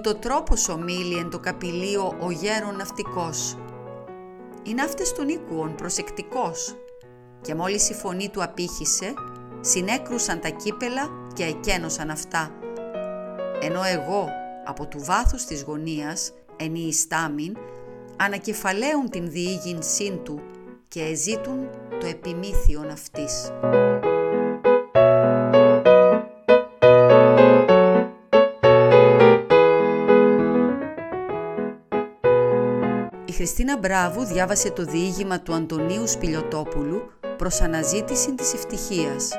Ούτω 0.00 0.14
τρόπος 0.14 0.68
ομίλει 0.68 1.16
εν 1.16 1.30
το 1.30 1.38
καπηλείο 1.38 2.16
ο 2.20 2.30
γέρον 2.30 2.76
ναυτικός. 2.76 3.56
Οι 4.62 4.74
ναύτες 4.74 5.12
των 5.12 5.28
οίκουων 5.28 5.74
προσεκτικός 5.74 6.76
και 7.40 7.54
μόλις 7.54 7.90
η 7.90 7.94
φωνή 7.94 8.28
του 8.28 8.42
απήχησε, 8.42 9.14
συνέκρουσαν 9.60 10.40
τα 10.40 10.48
κύπελα 10.48 11.08
και 11.34 11.44
εκένωσαν 11.44 12.10
αυτά. 12.10 12.50
Ενώ 13.60 13.82
εγώ 13.82 14.28
από 14.64 14.86
του 14.86 14.98
βάθους 15.04 15.44
της 15.44 15.62
γωνίας, 15.62 16.32
ενιιστάμιν, 16.56 17.56
ανακεφαλαίουν 18.16 19.10
την 19.10 19.30
διήγυνσήν 19.30 20.22
του 20.22 20.40
και 20.88 21.02
εζήτουν 21.02 21.68
το 22.00 22.06
επιμήθειον 22.06 22.90
αυτής. 22.90 23.50
Χριστίνα 33.40 33.78
Μπράβου 33.78 34.24
διάβασε 34.24 34.70
το 34.70 34.84
διήγημα 34.84 35.40
του 35.40 35.54
Αντωνίου 35.54 36.08
Σπηλιοτόπουλου 36.08 37.10
προς 37.36 37.60
αναζήτηση 37.60 38.34
της 38.34 38.54
ευτυχίας. 38.54 39.32